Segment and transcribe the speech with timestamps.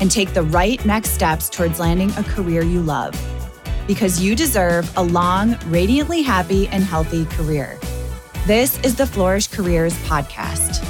[0.00, 3.14] and take the right next steps towards landing a career you love.
[3.86, 7.78] Because you deserve a long, radiantly happy, and healthy career.
[8.46, 10.84] This is the Flourish Careers Podcast.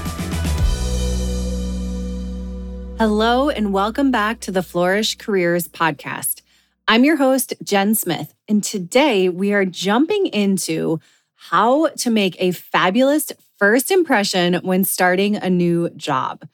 [2.99, 6.43] Hello, and welcome back to the Flourish Careers Podcast.
[6.87, 11.01] I'm your host, Jen Smith, and today we are jumping into
[11.35, 16.47] how to make a fabulous first impression when starting a new job.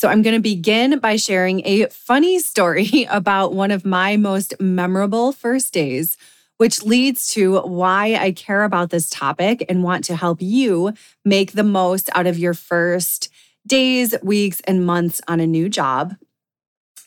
[0.00, 4.54] So, I'm going to begin by sharing a funny story about one of my most
[4.58, 6.16] memorable first days,
[6.56, 11.52] which leads to why I care about this topic and want to help you make
[11.52, 13.28] the most out of your first
[13.66, 16.16] days, weeks, and months on a new job.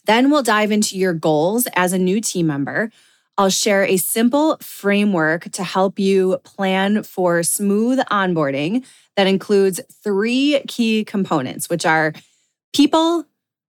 [0.05, 2.91] Then we'll dive into your goals as a new team member.
[3.39, 10.61] I'll share a simple framework to help you plan for smooth onboarding that includes three
[10.67, 12.13] key components, which are
[12.73, 13.25] people,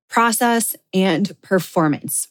[0.08, 2.28] process, and performance.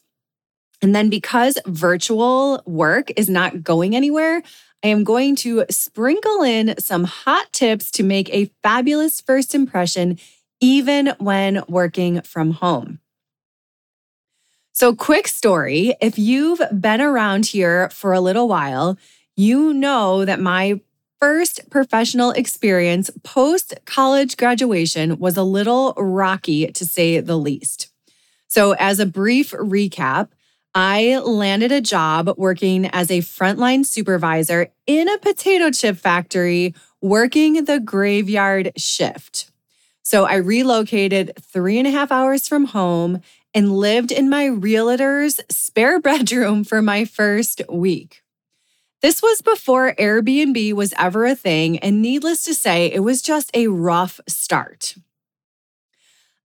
[0.82, 4.42] And then because virtual work is not going anywhere,
[4.82, 10.18] I am going to sprinkle in some hot tips to make a fabulous first impression,
[10.60, 13.00] even when working from home.
[14.72, 18.98] So, quick story if you've been around here for a little while,
[19.36, 20.80] you know that my
[21.24, 27.90] first professional experience post college graduation was a little rocky, to say the least.
[28.46, 30.28] So, as a brief recap,
[30.74, 37.64] I landed a job working as a frontline supervisor in a potato chip factory, working
[37.64, 39.50] the graveyard shift.
[40.02, 43.22] So I relocated three and a half hours from home
[43.54, 48.23] and lived in my realtor's spare bedroom for my first week.
[49.04, 53.50] This was before Airbnb was ever a thing, and needless to say, it was just
[53.52, 54.94] a rough start.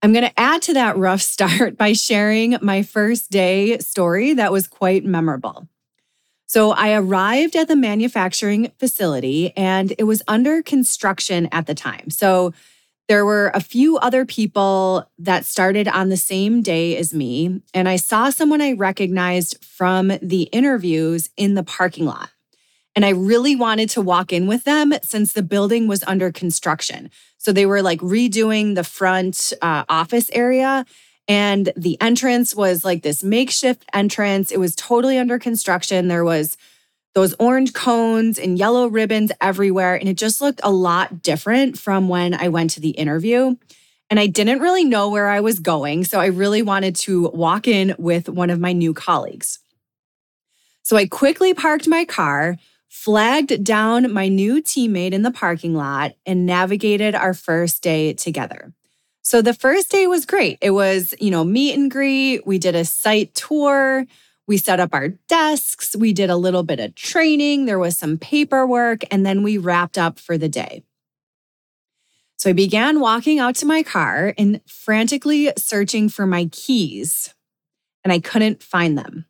[0.02, 4.52] I'm going to add to that rough start by sharing my first day story that
[4.52, 5.68] was quite memorable.
[6.44, 12.10] So, I arrived at the manufacturing facility and it was under construction at the time.
[12.10, 12.52] So,
[13.08, 17.88] there were a few other people that started on the same day as me, and
[17.88, 22.28] I saw someone I recognized from the interviews in the parking lot.
[22.96, 27.10] And I really wanted to walk in with them since the building was under construction.
[27.38, 30.84] So they were like redoing the front uh, office area.
[31.28, 34.50] And the entrance was like this makeshift entrance.
[34.50, 36.08] It was totally under construction.
[36.08, 36.56] There was
[37.14, 39.94] those orange cones and yellow ribbons everywhere.
[39.94, 43.56] And it just looked a lot different from when I went to the interview.
[44.08, 46.04] And I didn't really know where I was going.
[46.04, 49.60] So I really wanted to walk in with one of my new colleagues.
[50.82, 52.56] So I quickly parked my car,
[52.90, 58.74] flagged down my new teammate in the parking lot, and navigated our first day together.
[59.22, 60.58] So the first day was great.
[60.60, 62.46] It was, you know, meet and greet.
[62.46, 64.04] We did a site tour.
[64.48, 65.94] We set up our desks.
[65.94, 67.66] We did a little bit of training.
[67.66, 70.82] There was some paperwork, and then we wrapped up for the day.
[72.36, 77.34] So I began walking out to my car and frantically searching for my keys,
[78.02, 79.26] and I couldn't find them.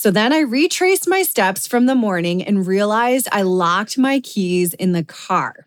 [0.00, 4.72] So then I retraced my steps from the morning and realized I locked my keys
[4.72, 5.66] in the car.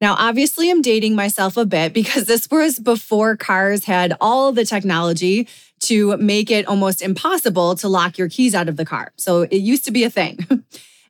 [0.00, 4.64] Now, obviously, I'm dating myself a bit because this was before cars had all the
[4.64, 5.46] technology
[5.80, 9.12] to make it almost impossible to lock your keys out of the car.
[9.16, 10.38] So it used to be a thing.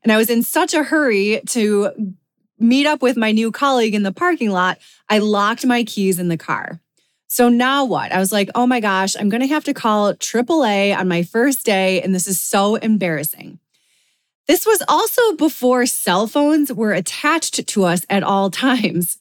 [0.02, 2.16] and I was in such a hurry to
[2.58, 4.78] meet up with my new colleague in the parking lot,
[5.08, 6.80] I locked my keys in the car.
[7.28, 8.10] So now what?
[8.10, 11.22] I was like, oh my gosh, I'm going to have to call AAA on my
[11.22, 12.00] first day.
[12.02, 13.58] And this is so embarrassing.
[14.46, 19.18] This was also before cell phones were attached to us at all times.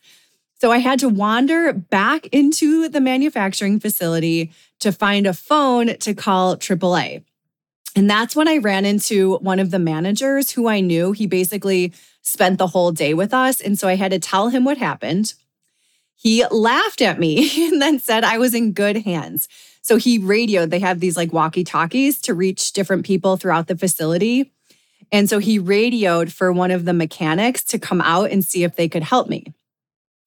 [0.59, 6.15] So I had to wander back into the manufacturing facility to find a phone to
[6.15, 7.24] call AAA.
[7.95, 11.12] And that's when I ran into one of the managers who I knew.
[11.12, 13.59] He basically spent the whole day with us.
[13.59, 15.33] And so I had to tell him what happened.
[16.18, 19.48] He laughed at me and then said I was in good hands.
[19.81, 23.78] So he radioed, they have these like walkie talkies to reach different people throughout the
[23.78, 24.52] facility.
[25.12, 28.75] And so he radioed for one of the mechanics to come out and see if
[28.75, 29.46] they could help me.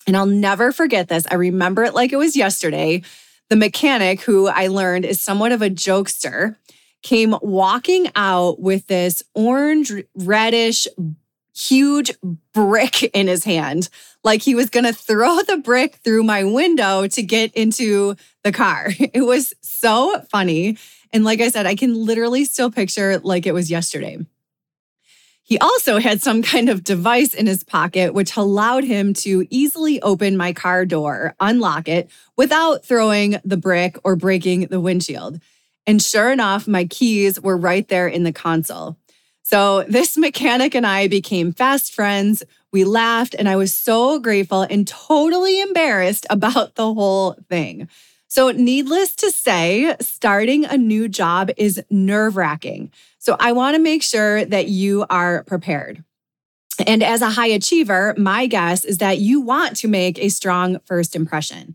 [0.06, 1.26] And I'll never forget this.
[1.30, 3.02] I remember it like it was yesterday.
[3.50, 6.56] The mechanic, who I learned is somewhat of a jokester,
[7.02, 10.86] came walking out with this orange, reddish,
[11.54, 12.12] huge
[12.52, 13.88] brick in his hand,
[14.24, 18.52] like he was going to throw the brick through my window to get into the
[18.52, 18.90] car.
[18.98, 20.78] It was so funny.
[21.12, 24.18] And like I said, I can literally still picture like it was yesterday.
[25.42, 30.00] He also had some kind of device in his pocket, which allowed him to easily
[30.00, 35.40] open my car door, unlock it without throwing the brick or breaking the windshield.
[35.88, 38.96] And sure enough, my keys were right there in the console.
[39.42, 42.42] So this mechanic and I became fast friends.
[42.72, 47.88] We laughed, and I was so grateful and totally embarrassed about the whole thing.
[48.28, 52.92] So, needless to say, starting a new job is nerve wracking.
[53.18, 56.04] So, I want to make sure that you are prepared.
[56.86, 60.78] And as a high achiever, my guess is that you want to make a strong
[60.84, 61.74] first impression.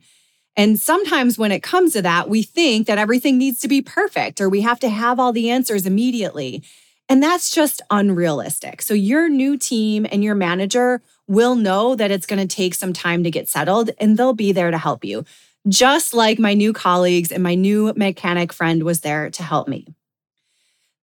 [0.56, 4.39] And sometimes when it comes to that, we think that everything needs to be perfect
[4.39, 6.63] or we have to have all the answers immediately.
[7.07, 8.81] And that's just unrealistic.
[8.81, 12.93] So, your new team and your manager will know that it's going to take some
[12.93, 15.23] time to get settled and they'll be there to help you,
[15.67, 19.87] just like my new colleagues and my new mechanic friend was there to help me.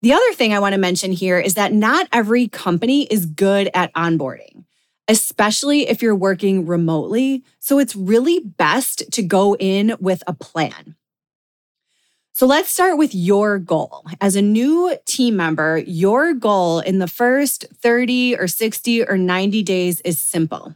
[0.01, 3.69] The other thing I want to mention here is that not every company is good
[3.75, 4.63] at onboarding,
[5.07, 7.43] especially if you're working remotely.
[7.59, 10.95] So, it's really best to go in with a plan.
[12.41, 14.03] So let's start with your goal.
[14.19, 19.61] As a new team member, your goal in the first 30 or 60 or 90
[19.61, 20.73] days is simple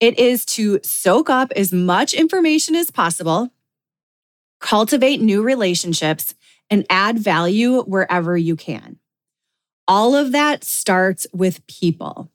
[0.00, 3.52] it is to soak up as much information as possible,
[4.58, 6.34] cultivate new relationships,
[6.68, 8.98] and add value wherever you can.
[9.86, 12.28] All of that starts with people.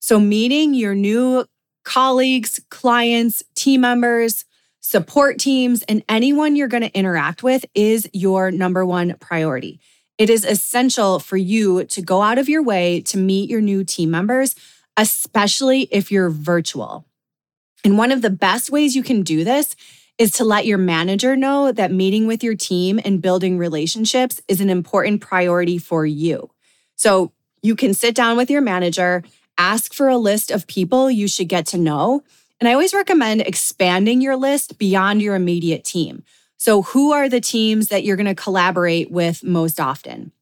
[0.00, 1.44] So, meeting your new
[1.84, 4.46] colleagues, clients, team members,
[4.84, 9.80] support teams, and anyone you're going to interact with is your number one priority.
[10.18, 13.82] It is essential for you to go out of your way to meet your new
[13.82, 14.54] team members,
[14.98, 17.06] especially if you're virtual.
[17.82, 19.74] And one of the best ways you can do this
[20.18, 24.60] is to let your manager know that meeting with your team and building relationships is
[24.60, 26.50] an important priority for you.
[26.94, 27.32] So
[27.62, 29.24] you can sit down with your manager,
[29.56, 32.22] ask for a list of people you should get to know,
[32.60, 36.24] and I always recommend expanding your list beyond your immediate team.
[36.56, 40.32] So, who are the teams that you're going to collaborate with most often?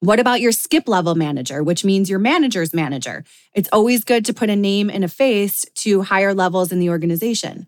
[0.00, 3.24] What about your skip level manager, which means your manager's manager?
[3.52, 6.90] It's always good to put a name and a face to higher levels in the
[6.90, 7.66] organization.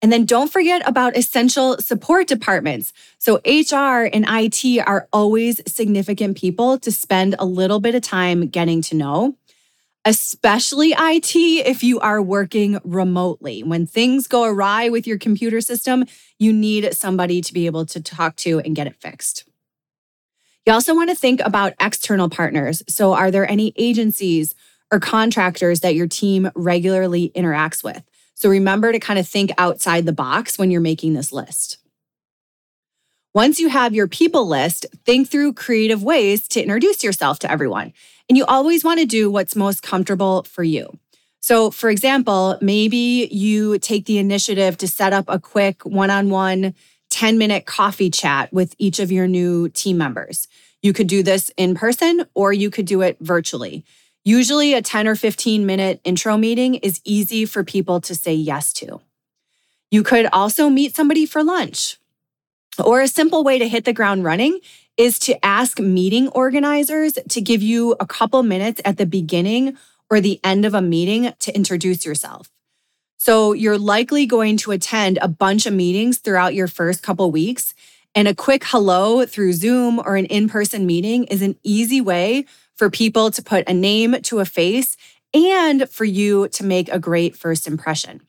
[0.00, 2.92] And then don't forget about essential support departments.
[3.18, 8.48] So, HR and IT are always significant people to spend a little bit of time
[8.48, 9.36] getting to know
[10.08, 13.62] especially IT if you are working remotely.
[13.62, 16.06] When things go awry with your computer system,
[16.38, 19.44] you need somebody to be able to talk to and get it fixed.
[20.64, 22.82] You also want to think about external partners.
[22.88, 24.54] So, are there any agencies
[24.90, 28.02] or contractors that your team regularly interacts with?
[28.32, 31.76] So, remember to kind of think outside the box when you're making this list.
[33.34, 37.92] Once you have your people list, think through creative ways to introduce yourself to everyone.
[38.28, 40.98] And you always want to do what's most comfortable for you.
[41.40, 46.30] So, for example, maybe you take the initiative to set up a quick one on
[46.30, 46.74] one
[47.10, 50.48] 10 minute coffee chat with each of your new team members.
[50.82, 53.84] You could do this in person or you could do it virtually.
[54.24, 58.72] Usually, a 10 or 15 minute intro meeting is easy for people to say yes
[58.74, 59.00] to.
[59.90, 61.97] You could also meet somebody for lunch.
[62.84, 64.60] Or a simple way to hit the ground running
[64.96, 69.76] is to ask meeting organizers to give you a couple minutes at the beginning
[70.10, 72.50] or the end of a meeting to introduce yourself.
[73.18, 77.74] So you're likely going to attend a bunch of meetings throughout your first couple weeks.
[78.14, 82.46] And a quick hello through Zoom or an in person meeting is an easy way
[82.74, 84.96] for people to put a name to a face
[85.34, 88.22] and for you to make a great first impression.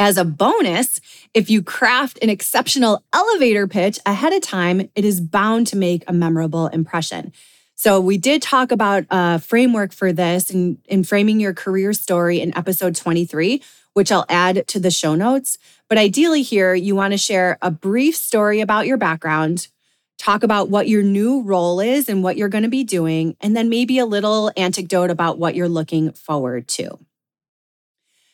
[0.00, 0.98] As a bonus,
[1.34, 6.04] if you craft an exceptional elevator pitch ahead of time, it is bound to make
[6.08, 7.34] a memorable impression.
[7.74, 12.40] So, we did talk about a framework for this in, in framing your career story
[12.40, 15.58] in episode 23, which I'll add to the show notes.
[15.86, 19.68] But ideally, here, you want to share a brief story about your background,
[20.16, 23.54] talk about what your new role is and what you're going to be doing, and
[23.54, 26.98] then maybe a little anecdote about what you're looking forward to.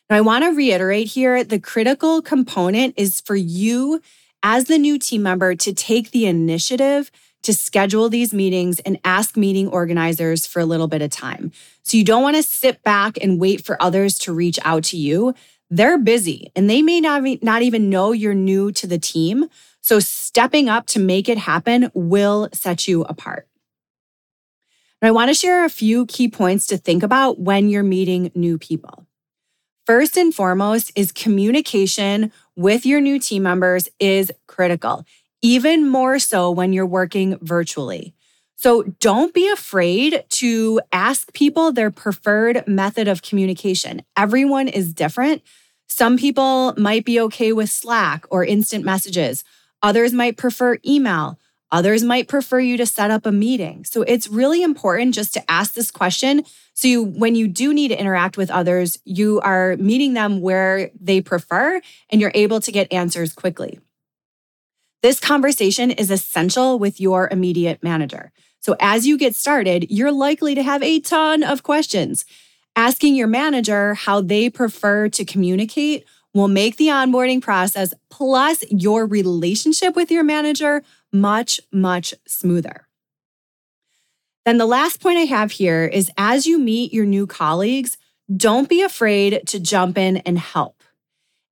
[0.09, 4.01] Now, I want to reiterate here the critical component is for you
[4.43, 7.11] as the new team member to take the initiative
[7.43, 11.51] to schedule these meetings and ask meeting organizers for a little bit of time.
[11.83, 14.97] So you don't want to sit back and wait for others to reach out to
[14.97, 15.35] you.
[15.71, 19.49] They're busy and they may not, not even know you're new to the team.
[19.81, 23.49] So stepping up to make it happen will set you apart.
[25.03, 28.59] I want to share a few key points to think about when you're meeting new
[28.59, 29.06] people.
[29.87, 35.07] First and foremost is communication with your new team members is critical,
[35.43, 38.13] even more so when you're working virtually.
[38.57, 44.03] So don't be afraid to ask people their preferred method of communication.
[44.17, 45.43] Everyone is different.
[45.87, 49.45] Some people might be okay with Slack or instant messages.
[49.83, 51.39] Others might prefer email.
[51.73, 53.85] Others might prefer you to set up a meeting.
[53.85, 56.45] So it's really important just to ask this question.
[56.75, 60.91] So you, when you do need to interact with others, you are meeting them where
[61.01, 61.81] they prefer
[62.11, 63.81] and you're able to get answers quickly.
[65.03, 68.33] This conversation is essential with your immediate manager.
[68.61, 72.25] So as you get started, you're likely to have a ton of questions.
[72.75, 76.05] Asking your manager how they prefer to communicate
[76.35, 80.83] will make the onboarding process plus your relationship with your manager
[81.21, 82.87] much, much smoother.
[84.45, 87.99] Then the last point I have here is as you meet your new colleagues,
[88.35, 90.83] don't be afraid to jump in and help.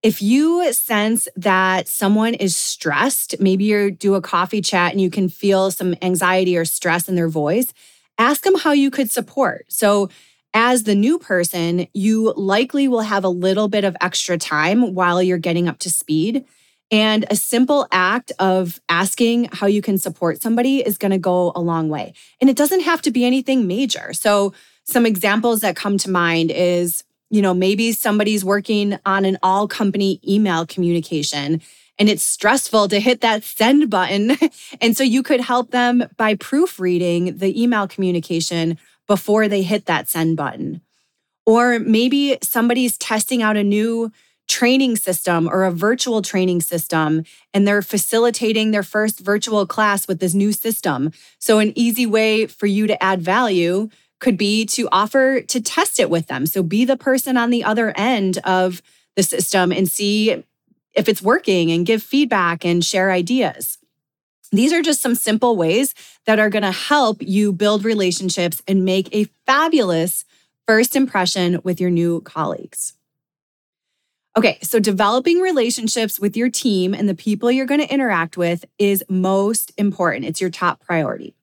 [0.03, 5.11] If you sense that someone is stressed, maybe you do a coffee chat and you
[5.11, 7.73] can feel some anxiety or stress in their voice,
[8.19, 9.65] ask them how you could support.
[9.69, 10.11] So,
[10.53, 15.21] as the new person, you likely will have a little bit of extra time while
[15.21, 16.45] you're getting up to speed.
[16.91, 21.53] And a simple act of asking how you can support somebody is going to go
[21.55, 22.13] a long way.
[22.41, 24.13] And it doesn't have to be anything major.
[24.13, 24.53] So,
[24.87, 29.67] some examples that come to mind is, you know, maybe somebody's working on an all
[29.67, 31.63] company email communication
[31.99, 34.37] and it's stressful to hit that send button.
[34.81, 40.09] and so you could help them by proofreading the email communication before they hit that
[40.09, 40.81] send button.
[41.47, 44.11] Or maybe somebody's testing out a new
[44.49, 50.21] training system or a virtual training system and they're facilitating their first virtual class with
[50.21, 51.13] this new system.
[51.39, 53.89] So, an easy way for you to add value
[54.21, 56.47] could be to offer to test it with them.
[56.47, 58.83] So, be the person on the other end of
[59.17, 60.45] the system and see
[60.95, 63.79] if it's working and give feedback and share ideas.
[64.53, 65.95] These are just some simple ways
[66.27, 70.25] that are going to help you build relationships and make a fabulous
[70.67, 72.95] first impression with your new colleagues.
[74.37, 78.65] Okay, so developing relationships with your team and the people you're going to interact with
[78.79, 80.25] is most important.
[80.25, 81.35] It's your top priority.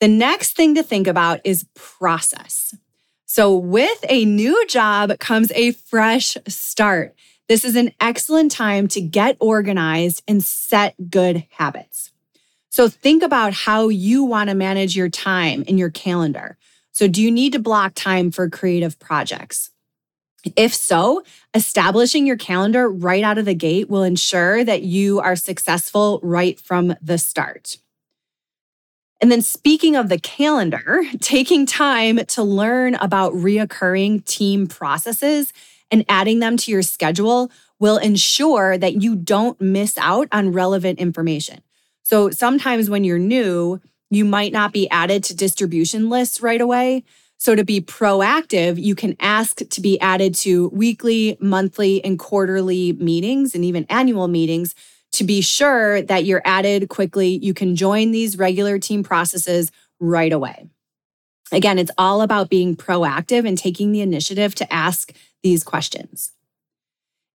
[0.00, 2.74] The next thing to think about is process.
[3.26, 7.14] So, with a new job comes a fresh start.
[7.48, 12.10] This is an excellent time to get organized and set good habits.
[12.70, 16.58] So, think about how you want to manage your time in your calendar.
[16.92, 19.70] So, do you need to block time for creative projects?
[20.56, 21.22] If so,
[21.54, 26.58] establishing your calendar right out of the gate will ensure that you are successful right
[26.60, 27.78] from the start.
[29.20, 35.52] And then, speaking of the calendar, taking time to learn about reoccurring team processes
[35.90, 40.98] and adding them to your schedule will ensure that you don't miss out on relevant
[40.98, 41.62] information.
[42.02, 47.04] So, sometimes when you're new, you might not be added to distribution lists right away.
[47.38, 52.94] So, to be proactive, you can ask to be added to weekly, monthly, and quarterly
[52.94, 54.74] meetings and even annual meetings
[55.12, 57.38] to be sure that you're added quickly.
[57.42, 60.68] You can join these regular team processes right away.
[61.52, 65.12] Again, it's all about being proactive and taking the initiative to ask
[65.42, 66.32] these questions.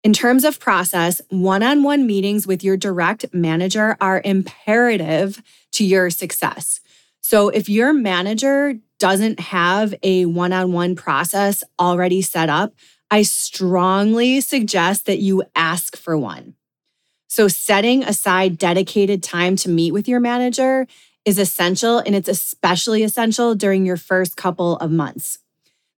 [0.03, 5.85] In terms of process, one on one meetings with your direct manager are imperative to
[5.85, 6.81] your success.
[7.21, 12.75] So, if your manager doesn't have a one on one process already set up,
[13.11, 16.55] I strongly suggest that you ask for one.
[17.29, 20.87] So, setting aside dedicated time to meet with your manager
[21.25, 25.39] is essential, and it's especially essential during your first couple of months.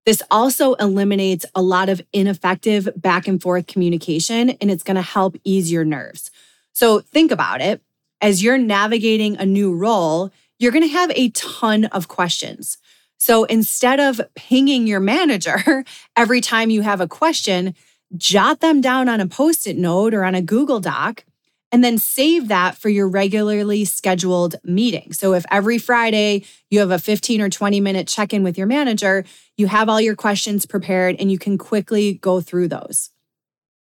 [0.05, 5.37] This also eliminates a lot of ineffective back and forth communication, and it's to help
[5.43, 6.31] ease your nerves.
[6.73, 7.81] So, think about it.
[8.19, 12.77] As you're navigating a new role, you're to have a ton of questions.
[13.21, 15.85] So instead of pinging your manager
[16.17, 17.75] every time you have a question,
[18.17, 21.23] jot them down on a post it note or on a Google Doc
[21.71, 25.13] and then save that for your regularly scheduled meeting.
[25.13, 28.65] So if every Friday you have a 15 or 20 minute check in with your
[28.65, 29.23] manager,
[29.55, 33.10] you have all your questions prepared and you can quickly go through those.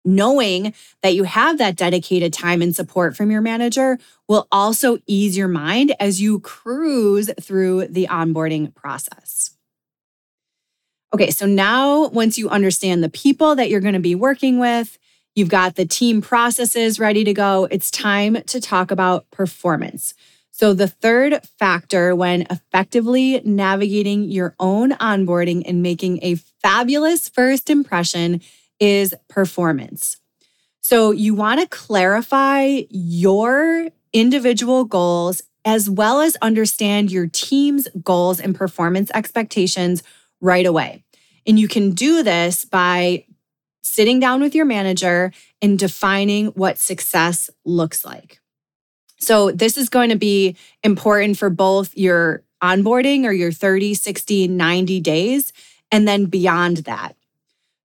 [0.03, 5.37] Knowing that you have that dedicated time and support from your manager will also ease
[5.37, 9.55] your mind as you cruise through the onboarding process.
[11.13, 14.97] Okay, so now once you understand the people that you're going to be working with,
[15.35, 20.13] you've got the team processes ready to go, it's time to talk about performance.
[20.53, 27.69] So, the third factor when effectively navigating your own onboarding and making a fabulous first
[27.69, 28.41] impression
[28.81, 30.17] is performance.
[30.81, 38.39] So, you want to clarify your individual goals as well as understand your team's goals
[38.39, 40.01] and performance expectations
[40.41, 41.03] right away.
[41.45, 43.25] And you can do this by
[43.83, 48.39] sitting down with your manager and defining what success looks like.
[49.19, 54.47] So, this is going to be important for both your onboarding or your 30, 60,
[54.47, 55.53] 90 days,
[55.91, 57.15] and then beyond that.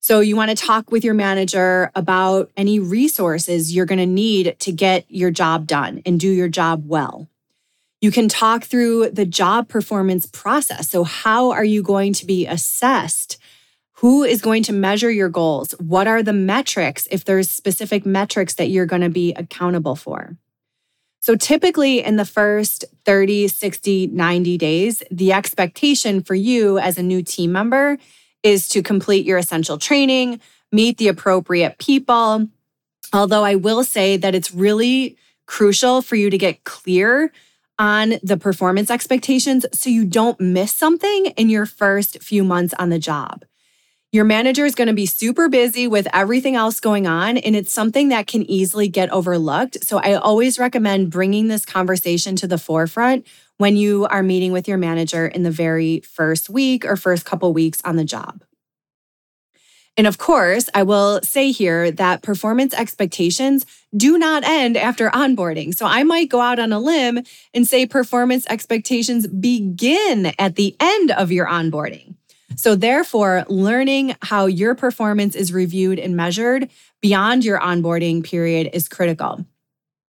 [0.07, 4.55] So, you want to talk with your manager about any resources you're going to need
[4.61, 7.27] to get your job done and do your job well.
[8.01, 10.91] You can talk through the job performance process.
[10.91, 13.37] So, how are you going to be assessed?
[13.95, 15.73] Who is going to measure your goals?
[15.81, 20.37] What are the metrics if there's specific metrics that you're going to be accountable for?
[21.19, 27.03] So, typically in the first 30, 60, 90 days, the expectation for you as a
[27.03, 27.99] new team member
[28.47, 32.47] is to complete your essential training, meet the appropriate people.
[33.13, 37.33] Although I will say that it's really crucial for you to get clear
[37.77, 42.89] on the performance expectations so you don't miss something in your first few months on
[42.89, 43.45] the job.
[44.17, 47.71] Your manager is going to be super busy with everything else going on, and it's
[47.71, 49.85] something that can easily get overlooked.
[49.85, 53.27] So, I always recommend bringing this conversation to the forefront
[53.59, 57.53] when you are meeting with your manager in the very first week or first couple
[57.53, 58.43] weeks on the job.
[59.99, 65.75] And of course, I will say here that performance expectations do not end after onboarding.
[65.75, 70.75] So I might go out on a limb and say performance expectations begin at the
[70.81, 72.15] end of your onboarding.
[72.57, 76.71] So, therefore, learning how your performance is reviewed and measured
[77.03, 79.45] beyond your onboarding period is critical.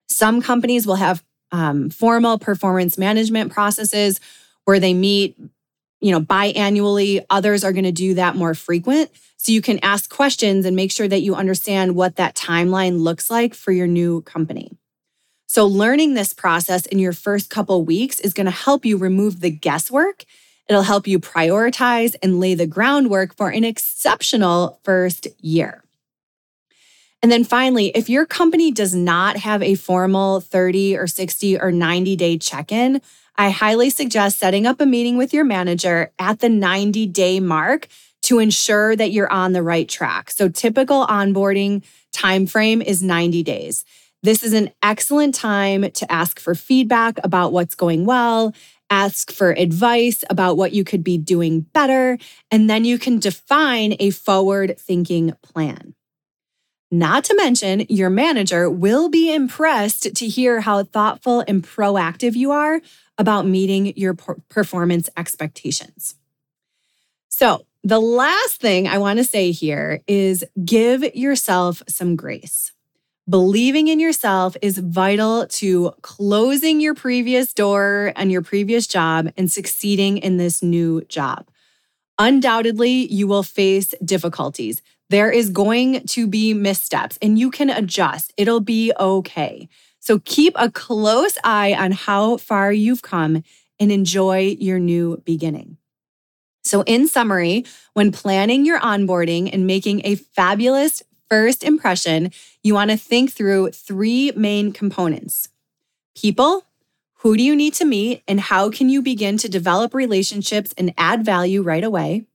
[0.08, 4.20] Some companies will have um, formal performance management processes
[4.66, 5.38] where they meet
[6.02, 7.24] you know biannually.
[7.30, 9.12] Others are going to do that more frequent.
[9.38, 13.30] So you can ask questions and make sure that you understand what that timeline looks
[13.30, 14.72] like for your new company.
[15.48, 19.40] So learning this process in your first couple weeks is going to help you remove
[19.40, 20.26] the guesswork
[20.70, 25.84] It'll help you prioritize and lay the groundwork for an exceptional first year.
[27.22, 31.72] And then finally, if your company does not have a formal 30 or 60 or
[31.72, 33.02] 90 day check in,
[33.36, 37.88] I highly suggest setting up a meeting with your manager at the 90 day mark
[38.24, 40.30] to ensure that you're on the right track.
[40.30, 43.86] So typical onboarding timeframe is 90 days.
[44.22, 48.54] This is an excellent time to ask for feedback about what's going well
[48.90, 52.18] ask for advice about what you could be doing better,
[52.52, 55.96] and then you can define a forward thinking plan.
[56.92, 62.52] Not to mention, your manager will be impressed to hear how thoughtful and proactive you
[62.52, 62.82] are
[63.18, 66.16] about meeting your performance expectations.
[67.30, 72.74] So, the last thing I want to say here is give yourself some grace.
[73.30, 79.52] Believing in yourself is vital to closing your previous door and your previous job and
[79.52, 81.48] succeeding in this new job.
[82.18, 84.82] Undoubtedly, you will face difficulties.
[85.12, 88.34] There is going to be missteps and you can adjust.
[88.36, 89.70] It'll be okay.
[90.00, 93.44] So keep a close eye on how far you've come
[93.80, 95.78] and enjoy your new beginning.
[96.64, 102.32] So, in summary, when planning your onboarding and making a fabulous first impression,
[102.64, 105.50] you want to think through three main components
[106.16, 106.66] people,
[107.20, 110.94] who do you need to meet, and how can you begin to develop relationships and
[110.98, 112.26] add value right away?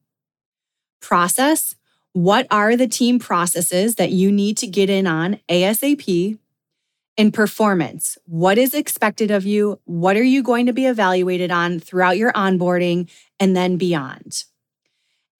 [1.00, 1.74] Process,
[2.12, 6.38] what are the team processes that you need to get in on ASAP?
[7.16, 9.80] And performance, what is expected of you?
[9.84, 14.44] What are you going to be evaluated on throughout your onboarding and then beyond?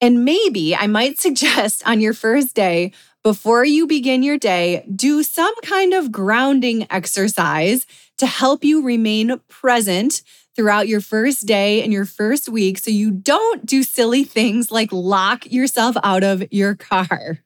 [0.01, 2.93] And maybe I might suggest on your first day,
[3.25, 7.87] before you begin your day, do some kind of grounding exercise
[8.19, 10.21] to help you remain present
[10.55, 14.91] throughout your first day and your first week so you don't do silly things like
[14.91, 17.39] lock yourself out of your car.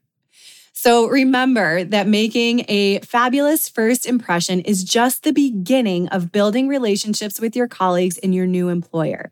[0.73, 7.39] So remember that making a fabulous first impression is just the beginning of building relationships
[7.39, 9.31] with your colleagues and your new employer.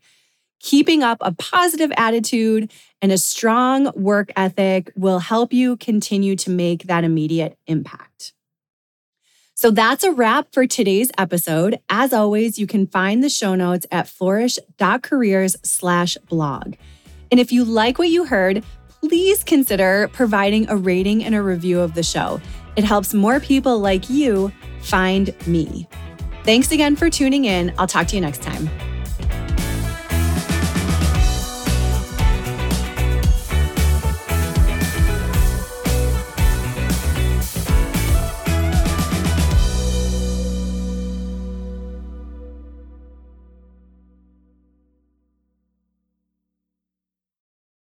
[0.60, 6.50] Keeping up a positive attitude and a strong work ethic will help you continue to
[6.50, 8.34] make that immediate impact.
[9.54, 11.80] So that's a wrap for today's episode.
[11.90, 16.76] As always, you can find the show notes at flourish.careers slash blog.
[17.32, 18.64] And if you like what you heard,
[19.02, 22.40] please consider providing a rating and a review of the show.
[22.76, 25.88] It helps more people like you find me.
[26.44, 27.74] Thanks again for tuning in.
[27.78, 28.70] I'll talk to you next time.